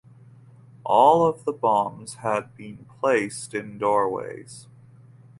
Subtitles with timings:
[0.83, 4.65] All of the bombs had been placed in doorways.